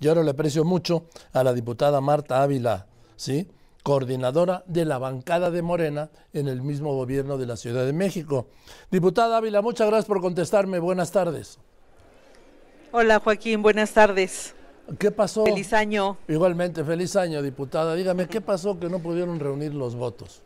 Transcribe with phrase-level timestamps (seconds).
[0.00, 3.48] Yo ahora le aprecio mucho a la diputada Marta Ávila, ¿sí?
[3.82, 8.46] coordinadora de la bancada de Morena en el mismo gobierno de la Ciudad de México.
[8.90, 10.78] Diputada Ávila, muchas gracias por contestarme.
[10.78, 11.58] Buenas tardes.
[12.92, 14.54] Hola Joaquín, buenas tardes.
[14.98, 15.44] ¿Qué pasó?
[15.44, 16.16] Feliz año.
[16.28, 17.94] Igualmente, feliz año, diputada.
[17.94, 20.42] Dígame, ¿qué pasó que no pudieron reunir los votos?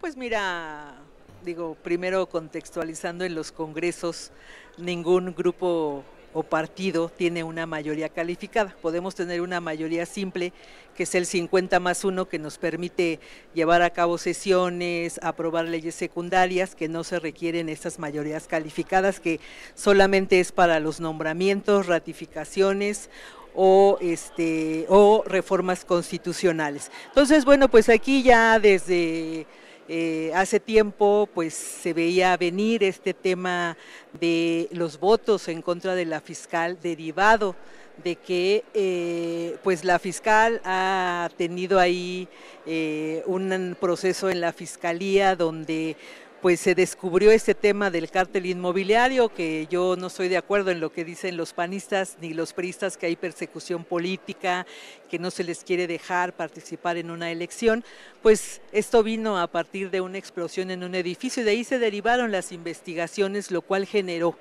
[0.00, 0.96] Pues mira,
[1.44, 4.32] digo, primero contextualizando en los congresos,
[4.76, 8.74] ningún grupo o partido tiene una mayoría calificada.
[8.82, 10.52] Podemos tener una mayoría simple,
[10.94, 13.20] que es el 50 más 1, que nos permite
[13.54, 19.40] llevar a cabo sesiones, aprobar leyes secundarias, que no se requieren estas mayorías calificadas, que
[19.74, 23.08] solamente es para los nombramientos, ratificaciones
[23.54, 26.90] o este o reformas constitucionales.
[27.08, 29.46] Entonces, bueno, pues aquí ya desde
[29.88, 33.76] eh, hace tiempo pues se veía venir este tema
[34.20, 37.54] de los votos en contra de la fiscal derivado
[38.02, 42.28] de que eh, pues la fiscal ha tenido ahí
[42.66, 45.96] eh, un proceso en la fiscalía donde
[46.42, 50.80] pues se descubrió este tema del cártel inmobiliario, que yo no estoy de acuerdo en
[50.80, 54.66] lo que dicen los panistas ni los priistas, que hay persecución política,
[55.08, 57.84] que no se les quiere dejar participar en una elección,
[58.22, 61.78] pues esto vino a partir de una explosión en un edificio y de ahí se
[61.78, 64.36] derivaron las investigaciones, lo cual generó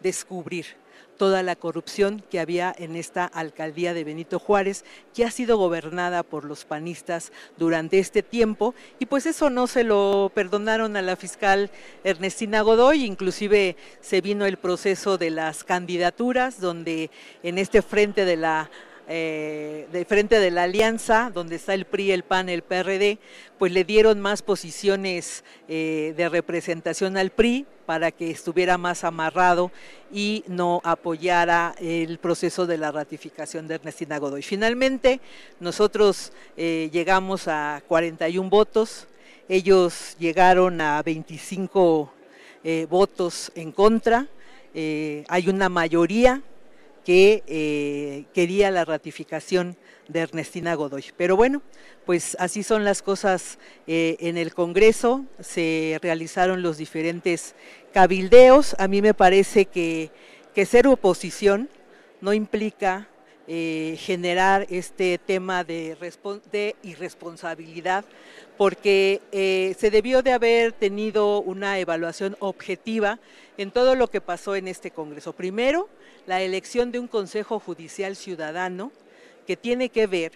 [0.00, 0.66] descubrir
[1.20, 6.22] toda la corrupción que había en esta alcaldía de Benito Juárez, que ha sido gobernada
[6.22, 11.16] por los panistas durante este tiempo, y pues eso no se lo perdonaron a la
[11.16, 11.70] fiscal
[12.04, 17.10] Ernestina Godoy, inclusive se vino el proceso de las candidaturas, donde
[17.42, 18.70] en este frente de la
[19.08, 23.18] eh, de frente de la alianza, donde está el PRI, el PAN, el PRD,
[23.58, 29.72] pues le dieron más posiciones eh, de representación al PRI para que estuviera más amarrado
[30.12, 34.42] y no apoyara el proceso de la ratificación de Ernestina Godoy.
[34.42, 35.20] Finalmente,
[35.58, 39.08] nosotros eh, llegamos a 41 votos,
[39.48, 42.12] ellos llegaron a 25
[42.88, 44.28] votos en contra,
[44.74, 46.42] hay una mayoría
[47.04, 49.76] que eh, quería la ratificación
[50.08, 51.04] de Ernestina Godoy.
[51.16, 51.62] Pero bueno,
[52.04, 57.54] pues así son las cosas eh, en el Congreso, se realizaron los diferentes
[57.92, 58.74] cabildeos.
[58.78, 60.10] A mí me parece que,
[60.54, 61.68] que ser oposición
[62.20, 63.08] no implica
[63.46, 65.96] eh, generar este tema de,
[66.82, 68.04] irresponsabilidad,
[68.56, 69.20] porque
[69.78, 73.18] se debió de haber tenido una evaluación objetiva
[73.56, 75.32] en todo lo que pasó en este Congreso.
[75.32, 75.88] Primero,
[76.26, 78.92] la elección de un Consejo Judicial Ciudadano
[79.46, 80.32] que tiene que ver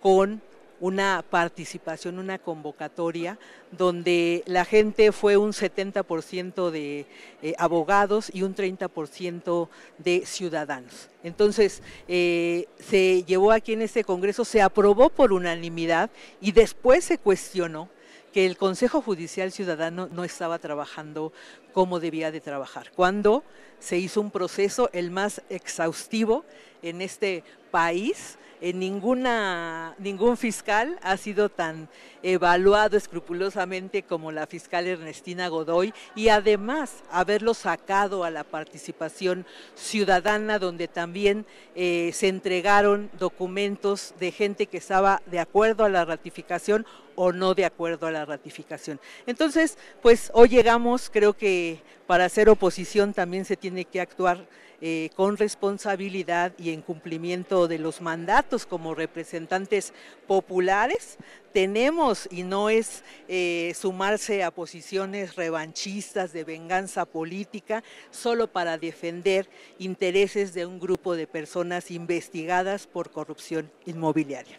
[0.00, 0.40] con
[0.82, 3.38] una participación, una convocatoria,
[3.70, 7.06] donde la gente fue un 70% de
[7.40, 9.68] eh, abogados y un 30%
[9.98, 11.08] de ciudadanos.
[11.22, 17.16] Entonces, eh, se llevó aquí en este Congreso, se aprobó por unanimidad y después se
[17.16, 17.88] cuestionó
[18.32, 21.32] que el Consejo Judicial Ciudadano no estaba trabajando
[21.72, 22.90] como debía de trabajar.
[22.94, 23.44] Cuando
[23.78, 26.44] se hizo un proceso el más exhaustivo
[26.82, 31.88] en este país, en ninguna, ningún fiscal ha sido tan
[32.22, 40.60] evaluado escrupulosamente como la fiscal Ernestina Godoy y además haberlo sacado a la participación ciudadana
[40.60, 41.44] donde también
[41.74, 47.54] eh, se entregaron documentos de gente que estaba de acuerdo a la ratificación o no
[47.54, 49.00] de acuerdo a la ratificación.
[49.26, 54.46] Entonces, pues hoy llegamos, creo que para hacer oposición también se tiene que actuar
[54.84, 59.92] eh, con responsabilidad y en cumplimiento de los mandatos como representantes
[60.26, 61.18] populares.
[61.52, 69.48] Tenemos, y no es eh, sumarse a posiciones revanchistas de venganza política, solo para defender
[69.78, 74.58] intereses de un grupo de personas investigadas por corrupción inmobiliaria.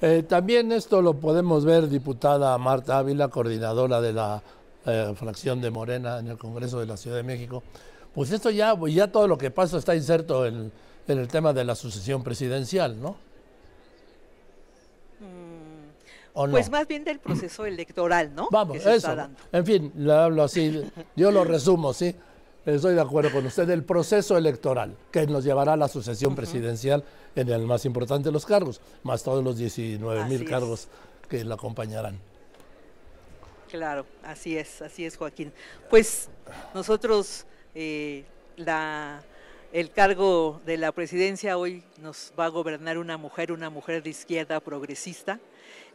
[0.00, 4.42] Eh, también esto lo podemos ver, diputada Marta Ávila, coordinadora de la
[5.14, 7.62] fracción de Morena en el Congreso de la Ciudad de México.
[8.14, 10.70] Pues esto ya, ya todo lo que pasa está inserto en,
[11.06, 13.16] el tema de la sucesión presidencial, ¿no?
[15.20, 18.48] Mm, pues más bien del proceso electoral, ¿no?
[18.50, 19.16] Vamos, eso.
[19.50, 20.82] En fin, le hablo así,
[21.16, 22.14] yo lo resumo, ¿sí?
[22.64, 27.02] Estoy de acuerdo con usted, el proceso electoral que nos llevará a la sucesión presidencial
[27.34, 30.88] en el más importante de los cargos, más todos los 19 mil cargos
[31.28, 32.18] que la acompañarán.
[33.68, 35.52] Claro, así es, así es, Joaquín.
[35.90, 36.28] Pues
[36.74, 38.24] nosotros eh,
[39.72, 44.10] el cargo de la presidencia hoy nos va a gobernar una mujer, una mujer de
[44.10, 45.40] izquierda progresista.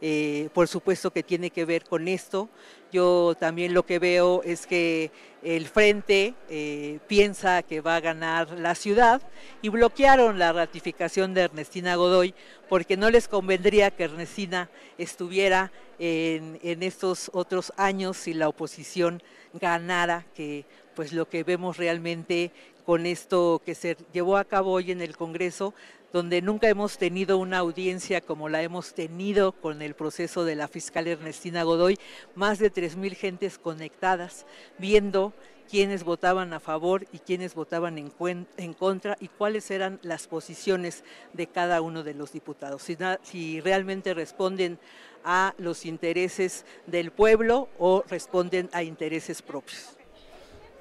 [0.00, 2.48] Eh, por supuesto que tiene que ver con esto.
[2.92, 5.10] Yo también lo que veo es que
[5.42, 9.20] el frente eh, piensa que va a ganar la ciudad
[9.62, 12.34] y bloquearon la ratificación de Ernestina Godoy
[12.68, 19.22] porque no les convendría que Ernestina estuviera en, en estos otros años si la oposición
[19.52, 20.64] ganara, que
[20.98, 22.50] pues lo que vemos realmente
[22.84, 25.72] con esto que se llevó a cabo hoy en el Congreso,
[26.12, 30.66] donde nunca hemos tenido una audiencia como la hemos tenido con el proceso de la
[30.66, 32.00] fiscal Ernestina Godoy,
[32.34, 34.44] más de 3.000 gentes conectadas,
[34.76, 35.32] viendo
[35.70, 41.46] quiénes votaban a favor y quiénes votaban en, contra y cuáles eran las posiciones de
[41.46, 42.82] cada uno de los diputados,
[43.22, 44.80] si realmente responden
[45.22, 49.97] a los intereses del pueblo o responden a intereses propios.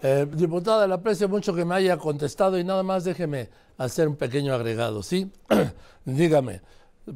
[0.03, 4.15] Eh, diputada, le aprecio mucho que me haya contestado y nada más déjeme hacer un
[4.15, 5.31] pequeño agregado, ¿sí?
[6.05, 6.61] Dígame,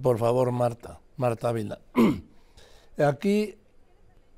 [0.02, 1.80] por favor, Marta, Marta Ávila.
[2.98, 3.56] Aquí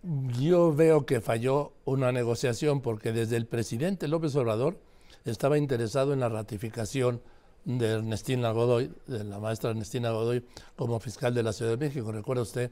[0.03, 4.77] yo veo que falló una negociación porque desde el presidente López Obrador
[5.23, 7.21] estaba interesado en la ratificación
[7.63, 10.45] de Ernestina Godoy, de la maestra Ernestina Godoy,
[10.75, 12.11] como fiscal de la Ciudad de México.
[12.11, 12.71] Recuerda usted,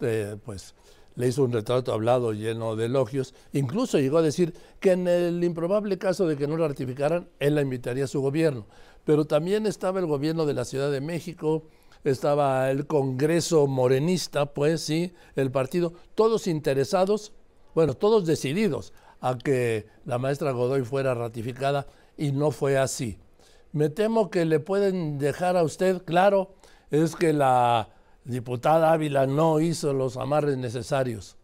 [0.00, 0.74] eh, pues
[1.16, 3.34] le hizo un retrato hablado lleno de elogios.
[3.52, 7.56] Incluso llegó a decir que en el improbable caso de que no la ratificaran, él
[7.56, 8.66] la invitaría a su gobierno.
[9.04, 11.64] Pero también estaba el gobierno de la Ciudad de México,
[12.04, 17.32] estaba el Congreso morenista, pues sí, el partido, todos interesados,
[17.74, 21.86] bueno, todos decididos a que la maestra Godoy fuera ratificada
[22.16, 23.18] y no fue así.
[23.72, 26.54] Me temo que le pueden dejar a usted claro
[26.90, 27.88] es que la
[28.26, 31.36] diputada Ávila no hizo los amarres necesarios.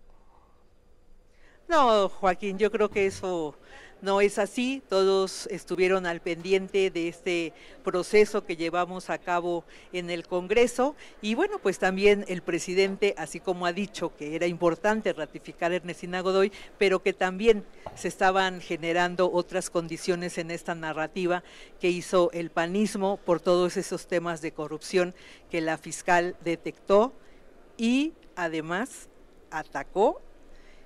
[1.69, 3.55] No, Joaquín, yo creo que eso
[4.03, 4.83] no es así.
[4.89, 7.53] Todos estuvieron al pendiente de este
[7.83, 10.95] proceso que llevamos a cabo en el Congreso.
[11.23, 16.21] Y bueno, pues también el presidente, así como ha dicho que era importante ratificar Ernestina
[16.21, 17.65] Godoy, pero que también
[17.95, 21.45] se estaban generando otras condiciones en esta narrativa
[21.81, 25.15] que hizo el panismo por todos esos temas de corrupción
[25.51, 27.13] que la fiscal detectó
[27.77, 29.09] y además
[29.51, 30.21] atacó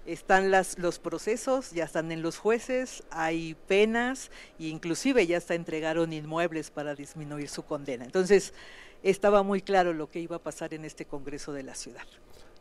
[0.07, 5.55] están las, los procesos, ya están en los jueces, hay penas e inclusive ya hasta
[5.55, 8.05] entregaron inmuebles para disminuir su condena.
[8.05, 8.55] Entonces,
[9.03, 12.03] estaba muy claro lo que iba a pasar en este Congreso de la ciudad.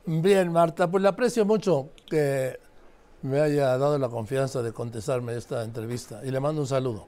[0.06, 2.60] Bien, Marta, pues le aprecio mucho que
[3.22, 7.08] me haya dado la confianza de contestarme esta entrevista y le mando un saludo.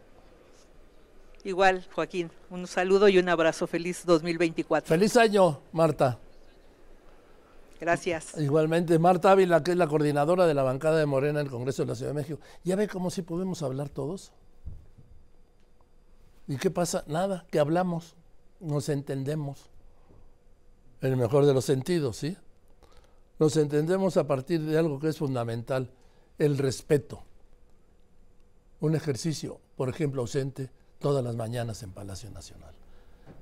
[1.43, 3.67] Igual, Joaquín, un saludo y un abrazo.
[3.67, 4.87] Feliz 2024.
[4.87, 6.19] Feliz año, Marta.
[7.79, 8.37] Gracias.
[8.37, 11.83] Igualmente, Marta Ávila, que es la coordinadora de la bancada de Morena en el Congreso
[11.83, 12.39] de la Ciudad de México.
[12.63, 14.31] ¿Ya ve cómo si podemos hablar todos?
[16.47, 17.03] ¿Y qué pasa?
[17.07, 18.15] Nada, que hablamos,
[18.59, 19.69] nos entendemos.
[21.01, 22.35] En el mejor de los sentidos, ¿sí?
[23.37, 25.91] Nos entendemos a partir de algo que es fundamental,
[26.39, 27.23] el respeto.
[28.79, 32.73] Un ejercicio, por ejemplo, ausente todas las mañanas en Palacio Nacional.